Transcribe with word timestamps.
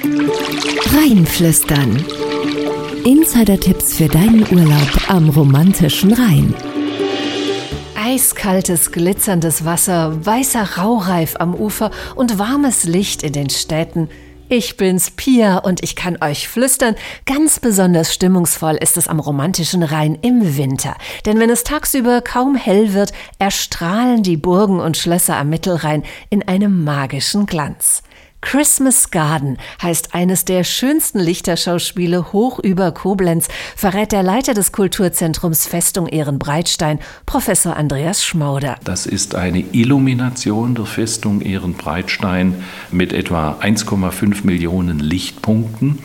Rheinflüstern. 0.00 2.04
Insider-Tipps 3.04 3.96
für 3.96 4.06
deinen 4.06 4.46
Urlaub 4.52 5.10
am 5.10 5.28
romantischen 5.28 6.12
Rhein. 6.12 6.54
Eiskaltes, 7.96 8.92
glitzerndes 8.92 9.64
Wasser, 9.64 10.24
weißer 10.24 10.78
Raureif 10.78 11.34
am 11.40 11.52
Ufer 11.52 11.90
und 12.14 12.38
warmes 12.38 12.84
Licht 12.84 13.24
in 13.24 13.32
den 13.32 13.50
Städten. 13.50 14.08
Ich 14.48 14.76
bin's, 14.76 15.10
Pia, 15.10 15.58
und 15.58 15.82
ich 15.82 15.96
kann 15.96 16.16
euch 16.22 16.46
flüstern, 16.46 16.94
ganz 17.26 17.58
besonders 17.58 18.14
stimmungsvoll 18.14 18.76
ist 18.76 18.96
es 18.96 19.08
am 19.08 19.18
romantischen 19.18 19.82
Rhein 19.82 20.16
im 20.22 20.56
Winter. 20.56 20.94
Denn 21.26 21.40
wenn 21.40 21.50
es 21.50 21.64
tagsüber 21.64 22.22
kaum 22.22 22.54
hell 22.54 22.94
wird, 22.94 23.12
erstrahlen 23.40 24.22
die 24.22 24.36
Burgen 24.36 24.78
und 24.78 24.96
Schlösser 24.96 25.36
am 25.36 25.50
Mittelrhein 25.50 26.04
in 26.30 26.46
einem 26.46 26.84
magischen 26.84 27.46
Glanz. 27.46 28.04
Christmas 28.40 29.10
Garden 29.10 29.58
heißt 29.82 30.14
eines 30.14 30.44
der 30.44 30.62
schönsten 30.64 31.18
Lichterschauspiele 31.18 32.32
hoch 32.32 32.58
über 32.60 32.92
Koblenz, 32.92 33.48
verrät 33.76 34.12
der 34.12 34.22
Leiter 34.22 34.54
des 34.54 34.70
Kulturzentrums 34.72 35.66
Festung 35.66 36.06
Ehrenbreitstein, 36.06 37.00
Professor 37.26 37.76
Andreas 37.76 38.24
Schmauder. 38.24 38.76
Das 38.84 39.06
ist 39.06 39.34
eine 39.34 39.60
Illumination 39.72 40.74
der 40.74 40.86
Festung 40.86 41.40
Ehrenbreitstein 41.40 42.64
mit 42.92 43.12
etwa 43.12 43.58
1,5 43.60 44.46
Millionen 44.46 45.00
Lichtpunkten. 45.00 45.98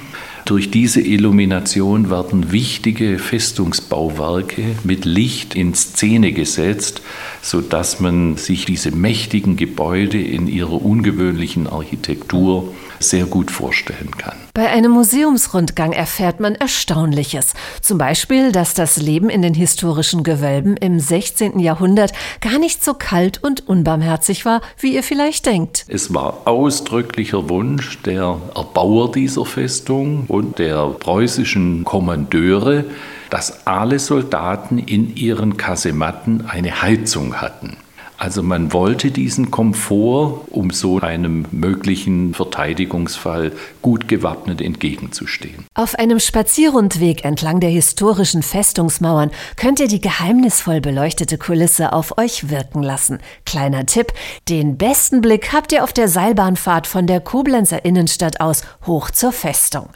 Durch 0.45 0.69
diese 0.69 0.99
Illumination 0.99 2.09
werden 2.09 2.51
wichtige 2.51 3.17
Festungsbauwerke 3.17 4.75
mit 4.83 5.05
Licht 5.05 5.55
in 5.55 5.73
Szene 5.73 6.33
gesetzt, 6.33 7.01
sodass 7.41 8.01
man 8.01 8.35
sich 8.35 8.65
diese 8.65 8.91
mächtigen 8.91 9.55
Gebäude 9.55 10.21
in 10.21 10.47
ihrer 10.47 10.83
ungewöhnlichen 10.83 11.67
Architektur 11.67 12.73
sehr 13.03 13.25
gut 13.25 13.51
vorstellen 13.51 14.11
kann. 14.17 14.35
Bei 14.53 14.69
einem 14.69 14.91
Museumsrundgang 14.91 15.93
erfährt 15.93 16.39
man 16.39 16.55
Erstaunliches. 16.55 17.53
Zum 17.81 17.97
Beispiel, 17.97 18.51
dass 18.51 18.73
das 18.73 18.97
Leben 18.97 19.29
in 19.29 19.41
den 19.41 19.53
historischen 19.53 20.23
Gewölben 20.23 20.77
im 20.77 20.99
16. 20.99 21.59
Jahrhundert 21.59 22.13
gar 22.41 22.59
nicht 22.59 22.83
so 22.83 22.93
kalt 22.93 23.43
und 23.43 23.67
unbarmherzig 23.67 24.45
war, 24.45 24.61
wie 24.79 24.93
ihr 24.95 25.03
vielleicht 25.03 25.45
denkt. 25.45 25.85
Es 25.87 26.13
war 26.13 26.41
ausdrücklicher 26.45 27.49
Wunsch 27.49 28.01
der 28.03 28.39
Erbauer 28.55 29.11
dieser 29.11 29.45
Festung 29.45 30.25
und 30.27 30.59
der 30.59 30.87
preußischen 30.87 31.83
Kommandeure, 31.83 32.85
dass 33.29 33.65
alle 33.65 33.97
Soldaten 33.97 34.77
in 34.77 35.15
ihren 35.15 35.57
Kasematten 35.57 36.45
eine 36.45 36.81
Heizung 36.83 37.41
hatten. 37.41 37.77
Also 38.17 38.43
man 38.43 38.71
wollte 38.73 39.11
diesen 39.11 39.51
Komfort, 39.51 40.41
um 40.49 40.71
so 40.71 40.99
einem 40.99 41.45
möglichen 41.51 42.33
Verteidigungsfall 42.33 43.51
gut 43.81 44.07
gewappnet 44.07 44.61
entgegenzustehen. 44.61 45.65
Auf 45.73 45.95
einem 45.95 46.19
Spazierrundweg 46.19 47.25
entlang 47.25 47.59
der 47.59 47.69
historischen 47.69 48.43
Festungsmauern 48.43 49.31
könnt 49.55 49.79
ihr 49.79 49.87
die 49.87 50.01
geheimnisvoll 50.01 50.79
beleuchtete 50.79 51.37
Kulisse 51.37 51.91
auf 51.91 52.17
euch 52.17 52.49
wirken 52.49 52.83
lassen. 52.83 53.19
Kleiner 53.45 53.85
Tipp, 53.85 54.13
den 54.47 54.77
besten 54.77 55.21
Blick 55.21 55.51
habt 55.51 55.71
ihr 55.71 55.83
auf 55.83 55.93
der 55.93 56.07
Seilbahnfahrt 56.07 56.87
von 56.87 57.07
der 57.07 57.19
Koblenzer 57.19 57.83
Innenstadt 57.83 58.39
aus 58.39 58.63
hoch 58.85 59.11
zur 59.11 59.31
Festung. 59.31 59.89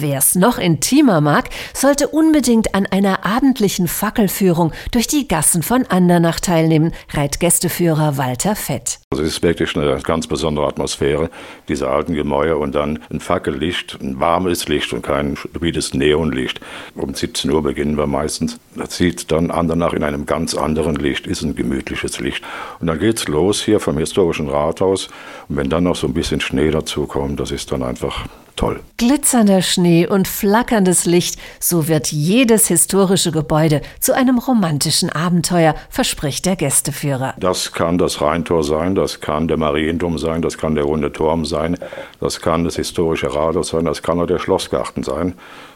Wer 0.00 0.18
es 0.18 0.34
noch 0.34 0.58
intimer 0.58 1.20
mag, 1.20 1.50
sollte 1.74 2.08
unbedingt 2.08 2.74
an 2.74 2.86
einer 2.86 3.26
abendlichen 3.26 3.88
Fackelführung 3.88 4.72
durch 4.90 5.06
die 5.06 5.28
Gassen 5.28 5.62
von 5.62 5.84
Andernach 5.86 6.40
teilnehmen, 6.40 6.92
reit 7.12 7.38
Gäste 7.38 7.58
Gästeführer 7.58 8.16
Walter 8.16 8.54
Fett. 8.54 9.00
Also 9.10 9.22
es 9.22 9.36
ist 9.36 9.42
wirklich 9.42 9.74
eine 9.74 9.98
ganz 10.02 10.26
besondere 10.26 10.66
Atmosphäre, 10.66 11.30
diese 11.66 11.88
alten 11.88 12.12
Gemäuer 12.12 12.58
und 12.58 12.74
dann 12.74 12.98
ein 13.10 13.20
Fackellicht, 13.20 13.96
ein 14.02 14.20
warmes 14.20 14.68
Licht 14.68 14.92
und 14.92 15.00
kein 15.00 15.34
stupides 15.34 15.94
Neonlicht. 15.94 16.60
Um 16.94 17.14
17 17.14 17.50
Uhr 17.50 17.62
beginnen 17.62 17.96
wir 17.96 18.06
meistens. 18.06 18.60
Das 18.76 18.98
sieht 18.98 19.32
dann 19.32 19.50
Andernach 19.50 19.94
in 19.94 20.04
einem 20.04 20.26
ganz 20.26 20.54
anderen 20.54 20.96
Licht, 20.96 21.26
ist 21.26 21.40
ein 21.40 21.56
gemütliches 21.56 22.20
Licht. 22.20 22.44
Und 22.80 22.88
dann 22.88 22.98
geht's 22.98 23.26
los 23.28 23.62
hier 23.62 23.80
vom 23.80 23.96
historischen 23.96 24.50
Rathaus. 24.50 25.08
Und 25.48 25.56
wenn 25.56 25.70
dann 25.70 25.84
noch 25.84 25.96
so 25.96 26.06
ein 26.06 26.12
bisschen 26.12 26.42
Schnee 26.42 26.70
dazu 26.70 27.06
kommt, 27.06 27.40
das 27.40 27.50
ist 27.50 27.72
dann 27.72 27.82
einfach 27.82 28.26
toll. 28.58 28.80
Glitzernder 28.96 29.62
Schnee 29.62 30.06
und 30.06 30.28
flackerndes 30.28 31.06
Licht, 31.06 31.38
so 31.60 31.88
wird 31.88 32.08
jedes 32.08 32.66
historische 32.66 33.30
Gebäude 33.30 33.80
zu 34.00 34.14
einem 34.14 34.38
romantischen 34.38 35.10
Abenteuer, 35.10 35.74
verspricht 35.88 36.44
der 36.44 36.56
Gästeführer. 36.56 37.34
Das 37.38 37.72
kann 37.72 37.98
das 37.98 38.20
Rheintor 38.20 38.64
sein, 38.64 38.94
das 38.98 39.20
kann 39.20 39.46
der 39.46 39.56
Marienturm 39.56 40.18
sein, 40.18 40.42
das 40.42 40.58
kann 40.58 40.74
der 40.74 40.84
Runde 40.84 41.12
Turm 41.12 41.44
sein, 41.44 41.78
das 42.20 42.40
kann 42.40 42.64
das 42.64 42.76
historische 42.76 43.32
Rathaus 43.32 43.68
sein, 43.68 43.84
das 43.84 44.02
kann 44.02 44.20
auch 44.20 44.26
der 44.26 44.40
Schlossgarten 44.40 45.04
sein. 45.04 45.34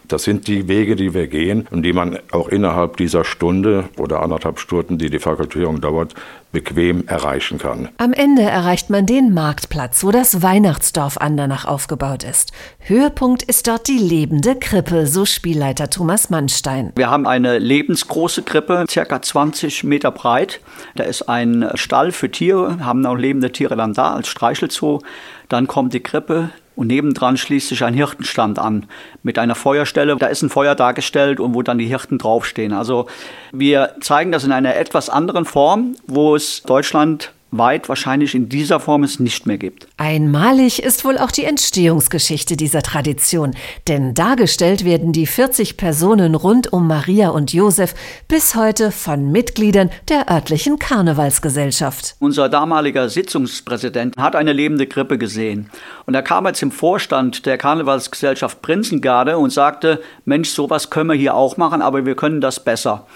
Das 0.08 0.24
sind 0.24 0.48
die 0.48 0.66
Wege, 0.66 0.96
die 0.96 1.14
wir 1.14 1.28
gehen 1.28 1.68
und 1.70 1.84
die 1.84 1.92
man 1.92 2.18
auch 2.32 2.48
innerhalb 2.48 2.96
dieser 2.96 3.24
Stunde 3.24 3.84
oder 3.96 4.20
anderthalb 4.20 4.58
Stunden, 4.58 4.98
die 4.98 5.08
die 5.08 5.20
Fakultierung 5.20 5.80
dauert, 5.80 6.14
bequem 6.52 7.08
erreichen 7.08 7.58
kann. 7.58 7.88
Am 7.96 8.12
Ende 8.12 8.42
erreicht 8.42 8.90
man 8.90 9.06
den 9.06 9.34
Marktplatz, 9.34 10.04
wo 10.04 10.10
das 10.10 10.42
Weihnachtsdorf 10.42 11.16
Andernach 11.18 11.64
aufgebaut 11.64 12.22
ist. 12.24 12.52
Höhepunkt 12.78 13.42
ist 13.42 13.66
dort 13.66 13.88
die 13.88 13.98
lebende 13.98 14.56
Krippe, 14.56 15.06
so 15.06 15.24
Spielleiter 15.24 15.90
Thomas 15.90 16.30
Mannstein. 16.30 16.92
Wir 16.94 17.10
haben 17.10 17.26
eine 17.26 17.58
lebensgroße 17.58 18.42
Krippe, 18.42 18.84
circa 18.88 19.20
20 19.20 19.84
Meter 19.84 20.10
breit. 20.10 20.60
Da 20.94 21.04
ist 21.04 21.28
ein 21.28 21.70
Stall 21.74 22.12
für 22.12 22.30
Tiere, 22.30 22.84
haben 22.84 23.04
auch 23.06 23.16
lebende 23.16 23.50
Tiere 23.50 23.76
dann 23.76 23.94
da 23.94 24.14
als 24.14 24.28
Streichelzoo. 24.28 25.00
Dann 25.48 25.66
kommt 25.66 25.94
die 25.94 26.00
Krippe, 26.00 26.50
und 26.76 26.86
nebendran 26.86 27.36
schließt 27.36 27.68
sich 27.68 27.84
ein 27.84 27.94
Hirtenstand 27.94 28.58
an 28.58 28.86
mit 29.22 29.38
einer 29.38 29.54
Feuerstelle. 29.54 30.16
Da 30.16 30.26
ist 30.26 30.42
ein 30.42 30.50
Feuer 30.50 30.74
dargestellt 30.74 31.40
und 31.40 31.54
wo 31.54 31.62
dann 31.62 31.78
die 31.78 31.86
Hirten 31.86 32.18
draufstehen. 32.18 32.72
Also 32.72 33.06
wir 33.52 33.96
zeigen 34.00 34.32
das 34.32 34.44
in 34.44 34.52
einer 34.52 34.76
etwas 34.76 35.10
anderen 35.10 35.44
Form, 35.44 35.96
wo 36.06 36.34
es 36.34 36.62
Deutschland 36.62 37.32
weit 37.52 37.88
wahrscheinlich 37.88 38.34
in 38.34 38.48
dieser 38.48 38.80
Form 38.80 39.04
es 39.04 39.20
nicht 39.20 39.46
mehr 39.46 39.58
gibt. 39.58 39.86
Einmalig 39.98 40.82
ist 40.82 41.04
wohl 41.04 41.18
auch 41.18 41.30
die 41.30 41.44
Entstehungsgeschichte 41.44 42.56
dieser 42.56 42.82
Tradition, 42.82 43.54
denn 43.86 44.14
dargestellt 44.14 44.84
werden 44.84 45.12
die 45.12 45.26
40 45.26 45.76
Personen 45.76 46.34
rund 46.34 46.72
um 46.72 46.88
Maria 46.88 47.28
und 47.28 47.52
Josef 47.52 47.94
bis 48.26 48.54
heute 48.54 48.90
von 48.90 49.30
Mitgliedern 49.30 49.90
der 50.08 50.30
örtlichen 50.30 50.78
Karnevalsgesellschaft. 50.78 52.16
Unser 52.18 52.48
damaliger 52.48 53.08
Sitzungspräsident 53.08 54.16
hat 54.16 54.34
eine 54.34 54.52
lebende 54.52 54.86
Krippe 54.86 55.18
gesehen 55.18 55.70
und 56.06 56.14
er 56.14 56.22
kam 56.22 56.46
jetzt 56.46 56.62
im 56.62 56.72
Vorstand 56.72 57.44
der 57.44 57.58
Karnevalsgesellschaft 57.58 58.62
Prinzengarde 58.62 59.36
und 59.36 59.50
sagte, 59.50 60.00
Mensch, 60.24 60.48
sowas 60.48 60.88
können 60.88 61.10
wir 61.10 61.16
hier 61.16 61.34
auch 61.34 61.58
machen, 61.58 61.82
aber 61.82 62.06
wir 62.06 62.16
können 62.16 62.40
das 62.40 62.64
besser. 62.64 63.06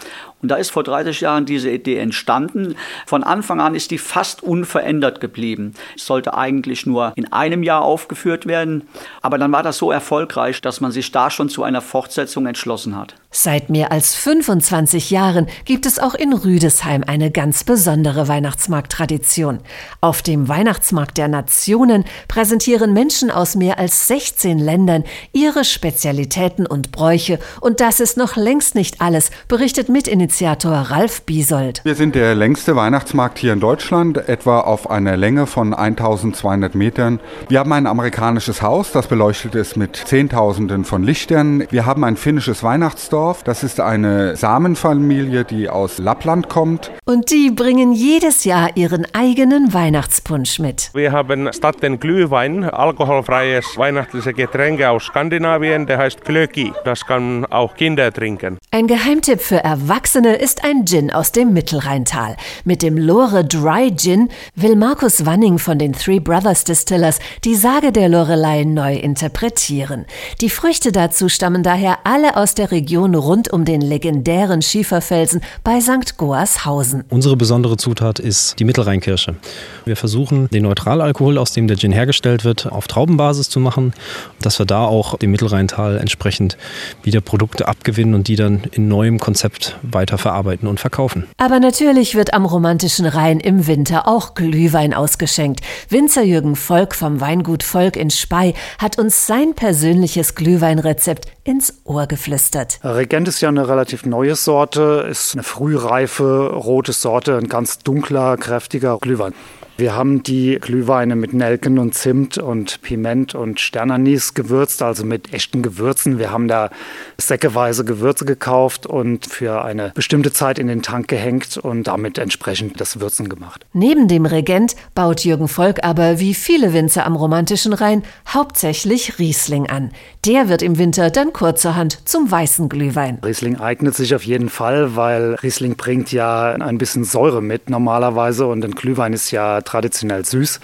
Und 0.42 0.50
da 0.50 0.56
ist 0.56 0.70
vor 0.70 0.84
30 0.84 1.22
Jahren 1.22 1.46
diese 1.46 1.70
Idee 1.70 1.96
entstanden. 1.98 2.76
Von 3.06 3.24
Anfang 3.24 3.60
an 3.60 3.74
ist 3.74 3.90
die 3.90 3.98
fast 3.98 4.42
unverändert 4.42 5.20
geblieben. 5.20 5.74
Es 5.96 6.06
sollte 6.06 6.34
eigentlich 6.34 6.86
nur 6.86 7.12
in 7.16 7.32
einem 7.32 7.62
Jahr 7.62 7.82
aufgeführt 7.82 8.46
werden. 8.46 8.86
Aber 9.22 9.38
dann 9.38 9.52
war 9.52 9.62
das 9.62 9.78
so 9.78 9.90
erfolgreich, 9.90 10.60
dass 10.60 10.80
man 10.80 10.92
sich 10.92 11.10
da 11.10 11.30
schon 11.30 11.48
zu 11.48 11.62
einer 11.62 11.80
Fortsetzung 11.80 12.46
entschlossen 12.46 12.96
hat. 12.96 13.14
Seit 13.38 13.68
mehr 13.68 13.92
als 13.92 14.14
25 14.14 15.10
Jahren 15.10 15.46
gibt 15.66 15.84
es 15.84 15.98
auch 15.98 16.14
in 16.14 16.32
Rüdesheim 16.32 17.04
eine 17.06 17.30
ganz 17.30 17.64
besondere 17.64 18.28
Weihnachtsmarkttradition. 18.28 19.58
Auf 20.00 20.22
dem 20.22 20.48
Weihnachtsmarkt 20.48 21.18
der 21.18 21.28
Nationen 21.28 22.06
präsentieren 22.28 22.94
Menschen 22.94 23.30
aus 23.30 23.54
mehr 23.54 23.78
als 23.78 24.08
16 24.08 24.58
Ländern 24.58 25.04
ihre 25.34 25.64
Spezialitäten 25.64 26.66
und 26.66 26.92
Bräuche. 26.92 27.38
Und 27.60 27.80
das 27.80 28.00
ist 28.00 28.16
noch 28.16 28.36
längst 28.36 28.74
nicht 28.74 29.02
alles, 29.02 29.30
berichtet 29.48 29.90
Mitinitiator 29.90 30.72
Ralf 30.72 31.20
Biesold. 31.20 31.82
Wir 31.84 31.94
sind 31.94 32.14
der 32.14 32.34
längste 32.34 32.74
Weihnachtsmarkt 32.74 33.38
hier 33.38 33.52
in 33.52 33.60
Deutschland, 33.60 34.16
etwa 34.30 34.60
auf 34.60 34.88
einer 34.88 35.18
Länge 35.18 35.46
von 35.46 35.74
1200 35.74 36.74
Metern. 36.74 37.20
Wir 37.50 37.58
haben 37.58 37.74
ein 37.74 37.86
amerikanisches 37.86 38.62
Haus, 38.62 38.92
das 38.92 39.08
beleuchtet 39.08 39.54
ist 39.54 39.76
mit 39.76 39.94
Zehntausenden 39.94 40.86
von 40.86 41.02
Lichtern. 41.02 41.64
Wir 41.68 41.84
haben 41.84 42.02
ein 42.02 42.16
finnisches 42.16 42.62
Weihnachtsdorf 42.62 43.25
Dorf. 43.26 43.42
Das 43.42 43.64
ist 43.64 43.80
eine 43.80 44.36
Samenfamilie, 44.36 45.44
die 45.44 45.68
aus 45.68 45.98
Lappland 45.98 46.48
kommt. 46.48 46.92
Und 47.04 47.32
die 47.32 47.50
bringen 47.50 47.92
jedes 47.92 48.44
Jahr 48.44 48.76
ihren 48.76 49.04
eigenen 49.14 49.74
Weihnachtspunsch 49.74 50.60
mit. 50.60 50.90
Wir 50.94 51.10
haben 51.10 51.52
statt 51.52 51.82
den 51.82 51.98
Glühwein 51.98 52.62
alkoholfreies 52.62 53.76
weihnachtliche 53.76 54.32
Getränke 54.32 54.90
aus 54.90 55.06
Skandinavien, 55.06 55.86
der 55.86 55.98
heißt 55.98 56.24
Glöki. 56.24 56.72
Das 56.84 57.04
kann 57.04 57.44
auch 57.46 57.74
Kinder 57.74 58.12
trinken. 58.12 58.58
Ein 58.70 58.86
Geheimtipp 58.86 59.40
für 59.40 59.56
Erwachsene 59.64 60.36
ist 60.36 60.62
ein 60.62 60.86
Gin 60.86 61.10
aus 61.10 61.32
dem 61.32 61.52
Mittelrheintal. 61.52 62.36
Mit 62.64 62.82
dem 62.82 62.96
Lore 62.96 63.44
Dry 63.44 63.92
Gin 63.96 64.28
will 64.54 64.76
Markus 64.76 65.26
Wanning 65.26 65.58
von 65.58 65.80
den 65.80 65.94
Three 65.94 66.20
Brothers 66.20 66.62
Distillers 66.62 67.18
die 67.44 67.56
Sage 67.56 67.90
der 67.90 68.08
Lorelei 68.08 68.62
neu 68.62 68.94
interpretieren. 68.94 70.06
Die 70.40 70.50
Früchte 70.50 70.92
dazu 70.92 71.28
stammen 71.28 71.64
daher 71.64 71.98
alle 72.04 72.36
aus 72.36 72.54
der 72.54 72.70
Region 72.70 73.05
Region 73.06 73.14
rund 73.14 73.52
um 73.52 73.64
den 73.64 73.80
legendären 73.80 74.62
Schieferfelsen 74.62 75.40
bei 75.62 75.80
St. 75.80 76.16
Goarshausen. 76.16 77.04
Unsere 77.08 77.36
besondere 77.36 77.76
Zutat 77.76 78.18
ist 78.18 78.58
die 78.58 78.64
Mittelrheinkirsche. 78.64 79.36
Wir 79.84 79.96
versuchen, 79.96 80.48
den 80.50 80.64
Neutralalkohol, 80.64 81.38
aus 81.38 81.52
dem 81.52 81.68
der 81.68 81.76
Gin 81.76 81.92
hergestellt 81.92 82.44
wird, 82.44 82.66
auf 82.66 82.88
Traubenbasis 82.88 83.48
zu 83.48 83.60
machen, 83.60 83.92
dass 84.40 84.58
wir 84.58 84.66
da 84.66 84.84
auch 84.84 85.18
dem 85.18 85.30
Mittelrheintal 85.30 85.98
entsprechend 85.98 86.56
wieder 87.02 87.20
Produkte 87.20 87.68
abgewinnen 87.68 88.14
und 88.14 88.28
die 88.28 88.36
dann 88.36 88.62
in 88.72 88.88
neuem 88.88 89.18
Konzept 89.18 89.76
weiterverarbeiten 89.82 90.68
und 90.68 90.80
verkaufen. 90.80 91.24
Aber 91.36 91.60
natürlich 91.60 92.14
wird 92.14 92.34
am 92.34 92.44
romantischen 92.44 93.06
Rhein 93.06 93.38
im 93.40 93.66
Winter 93.66 94.08
auch 94.08 94.34
Glühwein 94.34 94.94
ausgeschenkt. 94.94 95.60
Winzer 95.88 96.24
Jürgen 96.24 96.56
Volk 96.56 96.94
vom 96.94 97.20
Weingut 97.20 97.62
Volk 97.62 97.96
in 97.96 98.10
Spey 98.10 98.54
hat 98.78 98.98
uns 98.98 99.26
sein 99.26 99.54
persönliches 99.54 100.34
Glühweinrezept 100.34 101.26
ins 101.44 101.74
Ohr 101.84 102.06
geflüstert. 102.06 102.80
Regent 102.96 103.28
ist 103.28 103.40
ja 103.40 103.48
eine 103.50 103.68
relativ 103.68 104.06
neue 104.06 104.36
Sorte, 104.36 105.06
ist 105.08 105.34
eine 105.34 105.42
frühreife 105.42 106.50
rote 106.50 106.92
Sorte, 106.92 107.36
ein 107.36 107.48
ganz 107.48 107.78
dunkler, 107.78 108.36
kräftiger 108.36 108.98
Glühwein. 108.98 109.34
Wir 109.78 109.94
haben 109.94 110.22
die 110.22 110.56
Glühweine 110.58 111.16
mit 111.16 111.34
Nelken 111.34 111.78
und 111.78 111.92
Zimt 111.94 112.38
und 112.38 112.80
Piment 112.80 113.34
und 113.34 113.60
Sternanis 113.60 114.32
gewürzt, 114.32 114.82
also 114.82 115.04
mit 115.04 115.34
echten 115.34 115.60
Gewürzen. 115.60 116.18
Wir 116.18 116.30
haben 116.30 116.48
da 116.48 116.70
säckeweise 117.18 117.84
Gewürze 117.84 118.24
gekauft 118.24 118.86
und 118.86 119.26
für 119.26 119.66
eine 119.66 119.92
bestimmte 119.94 120.32
Zeit 120.32 120.58
in 120.58 120.68
den 120.68 120.80
Tank 120.80 121.08
gehängt 121.08 121.58
und 121.58 121.88
damit 121.88 122.16
entsprechend 122.16 122.80
das 122.80 123.00
Würzen 123.00 123.28
gemacht. 123.28 123.66
Neben 123.74 124.08
dem 124.08 124.24
Regent 124.24 124.76
baut 124.94 125.24
Jürgen 125.24 125.46
Volk 125.46 125.84
aber 125.84 126.20
wie 126.20 126.32
viele 126.32 126.72
Winzer 126.72 127.04
am 127.04 127.14
romantischen 127.14 127.74
Rhein 127.74 128.02
hauptsächlich 128.32 129.18
Riesling 129.18 129.68
an. 129.68 129.90
Der 130.24 130.48
wird 130.48 130.62
im 130.62 130.78
Winter 130.78 131.10
dann 131.10 131.34
kurzerhand 131.34 132.08
zum 132.08 132.30
weißen 132.30 132.70
Glühwein. 132.70 133.18
Riesling 133.22 133.60
eignet 133.60 133.94
sich 133.94 134.14
auf 134.14 134.22
jeden 134.22 134.48
Fall, 134.48 134.96
weil 134.96 135.34
Riesling 135.34 135.76
bringt 135.76 136.12
ja 136.12 136.52
ein 136.52 136.78
bisschen 136.78 137.04
Säure 137.04 137.42
mit 137.42 137.68
normalerweise 137.68 138.46
und 138.46 138.64
ein 138.64 138.70
Glühwein 138.70 139.12
ist 139.12 139.32
ja 139.32 139.60
traditionell 139.66 140.24
süß. 140.24 140.60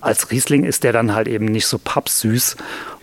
Als 0.00 0.30
Riesling 0.30 0.64
ist 0.64 0.84
der 0.84 0.92
dann 0.92 1.14
halt 1.14 1.28
eben 1.28 1.46
nicht 1.46 1.66
so 1.66 1.78
pappsüß 1.78 2.56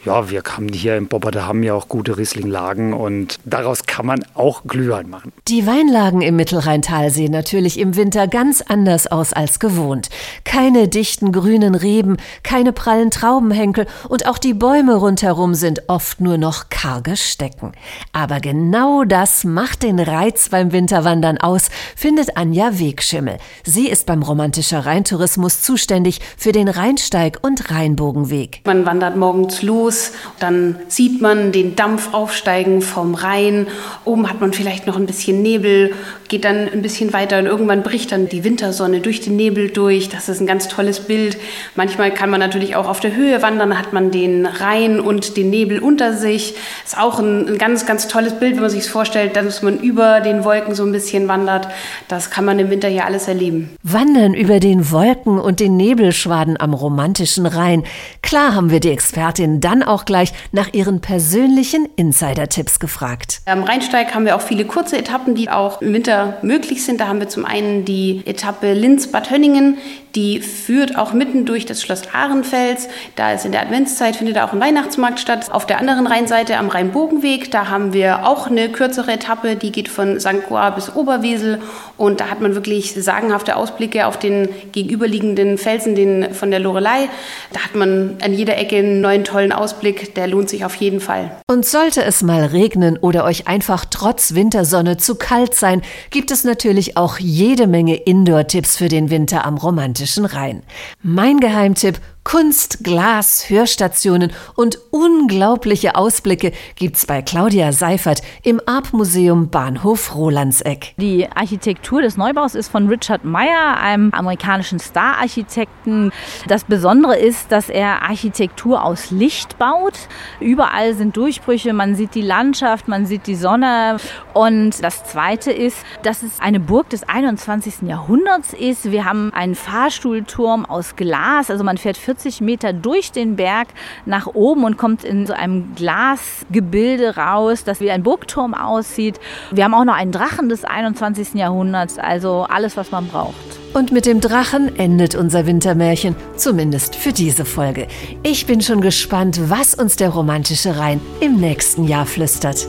ja, 0.06 0.30
wir 0.30 0.44
haben 0.44 0.70
hier 0.70 0.96
im 0.96 1.08
Bobberde 1.08 1.46
haben 1.46 1.64
ja 1.64 1.74
auch 1.74 1.88
gute 1.88 2.18
Riesling-Lagen 2.18 2.94
und 2.94 3.40
daraus 3.44 3.86
kann 3.86 4.06
man 4.06 4.24
auch 4.34 4.64
Glühwein 4.64 5.10
machen. 5.10 5.34
Die 5.48 5.68
Weinlagen 5.68 6.22
im 6.22 6.36
Mittelrheintal 6.36 7.10
sehen 7.10 7.32
natürlich 7.32 7.80
im 7.80 7.96
Winter 7.96 8.28
ganz 8.28 8.62
anders 8.62 9.08
aus 9.08 9.34
als 9.34 9.60
gewohnt. 9.60 10.10
Keine 10.46 10.88
dichten 10.88 11.32
grünen 11.32 11.76
Reben, 11.76 12.18
keine 12.44 12.72
prallen 12.72 13.12
Traubenhenkel 13.12 13.88
und 14.08 14.28
auch 14.28 14.38
die 14.38 14.54
Bäume 14.54 14.96
rundherum 14.96 15.54
sind 15.54 15.84
oft 15.88 16.22
nur 16.22 16.38
noch 16.38 16.70
karge 16.70 17.18
Stecken. 17.18 17.74
Aber 18.14 18.40
genau 18.40 19.04
das 19.04 19.44
macht 19.44 19.84
den 19.84 20.00
Reiz 20.00 20.50
beim 20.50 20.72
Winterwandern 20.72 21.38
aus, 21.38 21.70
findet 21.96 22.38
Anja 22.38 22.80
Wegschimmel. 22.80 23.38
Sie 23.66 23.90
ist 23.90 24.06
beim 24.06 24.24
romantischer 24.24 24.86
Rheintourismus 24.86 25.62
zuständig 25.62 26.22
für 26.38 26.52
den 26.52 26.70
Rheinsteig 26.70 27.40
und 27.42 27.70
Rheinbogenweg. 27.70 28.62
Man 28.66 28.86
wandert 28.86 29.18
morgens 29.18 29.62
los 29.62 29.89
los. 29.90 30.12
Dann 30.40 30.76
sieht 30.88 31.22
man 31.22 31.52
den 31.52 31.76
Dampf 31.76 32.14
aufsteigen 32.14 32.82
vom 32.82 33.16
Rhein. 33.16 33.68
Oben 34.06 34.30
hat 34.30 34.40
man 34.40 34.54
vielleicht 34.54 34.88
noch 34.88 34.96
ein 34.96 35.06
bisschen 35.06 35.42
Nebel, 35.42 35.94
geht 36.28 36.46
dann 36.46 36.70
ein 36.70 36.82
bisschen 36.82 37.12
weiter 37.12 37.40
und 37.40 37.48
irgendwann 37.48 37.84
bricht 37.84 38.12
dann 38.12 38.30
die 38.30 38.44
Wintersonne 38.44 39.02
durch 39.02 39.22
den 39.22 39.36
Nebel 39.36 39.70
durch. 39.70 40.10
Das 40.10 40.30
ist 40.30 40.40
ein 40.40 40.48
ganz 40.48 40.68
tolles 40.68 41.02
Bild. 41.02 41.38
Manchmal 41.76 42.12
kann 42.12 42.30
man 42.30 42.40
natürlich 42.40 42.76
auch 42.76 42.88
auf 42.88 43.00
der 43.00 43.16
Höhe 43.16 43.42
wandern, 43.42 43.78
hat 43.78 43.94
man 43.94 44.12
den 44.12 44.46
Rhein 44.46 45.00
und 45.00 45.36
den 45.36 45.50
Nebel 45.50 45.80
unter 45.80 46.14
sich. 46.14 46.56
Ist 46.86 46.98
auch 46.98 47.20
ein, 47.20 47.48
ein 47.48 47.58
ganz, 47.58 47.86
ganz 47.86 48.08
tolles 48.08 48.34
Bild, 48.40 48.56
wenn 48.56 48.62
man 48.62 48.70
sich 48.70 48.82
es 48.82 48.88
vorstellt, 48.88 49.36
dass 49.36 49.62
man 49.62 49.80
über 49.80 50.22
den 50.22 50.44
Wolken 50.44 50.76
so 50.76 50.84
ein 50.84 50.92
bisschen 50.92 51.28
wandert. 51.28 51.68
Das 52.08 52.30
kann 52.30 52.46
man 52.46 52.60
im 52.60 52.70
Winter 52.70 52.88
hier 52.88 53.06
alles 53.06 53.28
erleben. 53.28 53.72
Wandern 53.84 54.34
über 54.34 54.60
den 54.60 54.92
Wolken 54.92 55.40
und 55.40 55.60
den 55.60 55.76
Nebelschwaden 55.76 56.60
am 56.60 56.74
romantischen 56.74 57.46
Rhein. 57.46 57.84
Klar 58.22 58.54
haben 58.54 58.70
wir 58.70 58.80
die 58.80 58.92
Expertin 58.92 59.60
dann 59.60 59.79
dann 59.80 59.88
auch 59.88 60.06
gleich 60.06 60.34
nach 60.52 60.74
ihren 60.74 61.02
persönlichen 61.02 61.88
Insider-Tipps 61.96 62.80
gefragt. 62.80 63.42
Am 63.46 63.64
Rheinsteig 63.64 64.14
haben 64.14 64.26
wir 64.26 64.36
auch 64.36 64.42
viele 64.42 64.66
kurze 64.66 64.98
Etappen, 64.98 65.36
die 65.36 65.50
auch 65.50 65.82
im 65.82 65.94
Winter 65.94 66.38
möglich 66.42 66.84
sind. 66.84 67.00
Da 67.00 67.08
haben 67.08 67.20
wir 67.20 67.30
zum 67.30 67.46
einen 67.46 67.86
die 67.86 68.22
Etappe 68.26 68.74
Linz-Bad 68.74 69.32
Hönningen, 69.32 69.78
die 70.16 70.42
führt 70.42 70.98
auch 70.98 71.14
mitten 71.14 71.46
durch 71.46 71.66
das 71.66 71.82
Schloss 71.82 72.04
Ahrenfels. 72.14 72.88
Da 73.16 73.34
ist 73.34 73.46
in 73.46 73.52
der 73.52 73.62
Adventszeit, 73.62 74.16
findet 74.16 74.38
auch 74.40 74.54
ein 74.54 74.60
Weihnachtsmarkt 74.60 75.20
statt. 75.20 75.52
Auf 75.52 75.66
der 75.68 75.80
anderen 75.80 76.08
Rheinseite 76.08 76.58
am 76.58 76.70
Rheinbogenweg, 76.70 77.52
da 77.52 77.70
haben 77.70 77.94
wir 77.94 78.28
auch 78.28 78.48
eine 78.48 78.70
kürzere 78.70 79.14
Etappe, 79.14 79.56
die 79.56 79.72
geht 79.72 79.88
von 79.88 80.20
St. 80.20 80.48
Goar 80.48 80.72
bis 80.72 80.96
Oberwesel. 80.96 81.60
Und 81.98 82.22
da 82.22 82.30
hat 82.30 82.42
man 82.42 82.56
wirklich 82.56 82.94
sagenhafte 82.94 83.56
Ausblicke 83.56 84.08
auf 84.08 84.18
den 84.18 84.50
gegenüberliegenden 84.72 85.58
Felsen 85.58 85.96
den, 85.96 86.34
von 86.34 86.50
der 86.50 86.60
Lorelei. 86.60 87.10
Da 87.54 87.62
hat 87.62 87.76
man 87.76 88.18
an 88.22 88.34
jeder 88.34 88.58
Ecke 88.58 88.78
einen 88.78 89.02
neuen 89.02 89.24
tollen 89.24 89.52
Ausblick, 89.52 90.16
der 90.16 90.28
lohnt 90.28 90.50
sich 90.50 90.66
auf 90.66 90.76
jeden 90.76 91.02
Fall. 91.02 91.32
Und 91.48 91.66
sollte 91.66 92.04
es 92.04 92.24
mal 92.24 92.46
regnen 92.46 92.98
oder 92.98 93.26
euch 93.26 93.48
einfach 93.48 93.86
trotz 93.86 94.34
Wintersonne 94.34 94.98
zu 94.98 95.16
kalt 95.16 95.54
sein, 95.54 95.82
gibt 96.10 96.32
es 96.32 96.44
natürlich 96.44 96.98
auch 96.98 97.20
jede 97.20 97.68
Menge 97.68 97.96
Indoor-Tipps 97.96 98.78
für 98.78 98.88
den 98.88 99.10
Winter 99.10 99.46
am 99.46 99.58
romantischen 100.00 100.26
Rhein. 100.26 100.64
Mein 101.02 101.40
Geheimtipp, 101.40 102.00
Kunst, 102.24 102.84
Glas, 102.84 103.50
Hörstationen 103.50 104.32
und 104.54 104.78
unglaubliche 104.92 105.96
Ausblicke 105.96 106.52
gibt's 106.76 107.06
bei 107.06 107.22
Claudia 107.22 107.72
Seifert 107.72 108.22
im 108.44 108.62
Arp-Museum 108.66 109.50
Bahnhof 109.50 110.16
Rolandseck. 110.16 110.94
Die 110.98 111.28
Architektur 111.32 112.02
des 112.02 112.18
Neubaus 112.18 112.56
ist 112.56 112.68
von 112.68 112.88
Richard 112.88 113.24
Meyer, 113.24 113.80
einem 113.80 114.12
amerikanischen 114.14 114.80
Star-Architekten. 114.80 116.12
Das 116.48 116.66
Besondere 116.66 117.18
ist, 117.18 117.52
dass 117.52 117.70
er 117.70 118.04
Architektur 118.04 118.84
aus 118.84 119.12
Licht 119.12 119.58
baut. 119.58 119.94
Überall 120.40 120.94
sind 120.94 121.18
Durchbrüche, 121.18 121.74
man 121.74 121.96
sieht 121.96 122.14
die 122.14 122.22
Landschaft, 122.22 122.88
man 122.88 123.06
sieht 123.06 123.26
die 123.26 123.36
Sonne. 123.36 123.98
Und 124.34 124.84
das 124.84 125.04
Zweite 125.06 125.52
ist, 125.52 125.78
dass 126.04 126.22
es 126.22 126.40
eine 126.40 126.60
Burg 126.60 126.90
des 126.90 127.08
21. 127.08 127.88
Jahrhunderts 127.88 128.54
ist. 128.54 128.92
Wir 128.92 129.06
haben 129.06 129.34
einen 129.34 129.56
Fahrstuhlturm 129.56 130.66
aus 130.66 130.96
Glas, 130.96 131.50
also 131.50 131.64
man 131.64 131.78
fährt 131.78 131.98
40 131.98 132.09
40 132.10 132.42
Meter 132.42 132.74
durch 132.74 133.12
den 133.12 133.36
Berg 133.36 133.68
nach 134.08 134.26
oben 134.26 134.64
und 134.64 134.78
kommt 134.78 135.04
in 135.04 135.28
so 135.28 135.34
einem 135.34 135.76
Glasgebilde 135.76 137.16
raus, 137.18 137.64
das 137.64 137.82
wie 137.82 137.92
ein 137.92 138.02
Burgturm 138.02 138.56
aussieht. 138.56 139.20
Wir 139.52 139.64
haben 139.64 139.76
auch 139.76 139.86
noch 139.86 139.94
einen 139.94 140.12
Drachen 140.12 140.50
des 140.50 140.66
21. 140.66 141.36
Jahrhunderts, 141.36 142.00
also 142.00 142.48
alles, 142.50 142.78
was 142.78 142.90
man 142.90 143.08
braucht. 143.08 143.36
Und 143.76 143.92
mit 143.92 144.08
dem 144.08 144.22
Drachen 144.22 144.76
endet 144.76 145.14
unser 145.14 145.46
Wintermärchen, 145.46 146.16
zumindest 146.36 146.96
für 146.96 147.14
diese 147.14 147.46
Folge. 147.46 147.86
Ich 148.24 148.48
bin 148.48 148.62
schon 148.62 148.82
gespannt, 148.82 149.40
was 149.52 149.76
uns 149.76 149.96
der 149.96 150.10
romantische 150.10 150.80
Rhein 150.80 151.00
im 151.20 151.36
nächsten 151.36 151.84
Jahr 151.88 152.08
flüstert. 152.08 152.68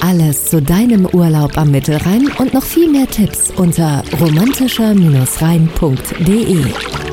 Alles 0.00 0.46
zu 0.46 0.62
deinem 0.62 1.04
Urlaub 1.06 1.58
am 1.58 1.70
Mittelrhein 1.70 2.28
und 2.38 2.54
noch 2.54 2.64
viel 2.64 2.90
mehr 2.90 3.06
Tipps 3.06 3.52
unter 3.56 4.02
romantischer-rhein.de. 4.20 7.09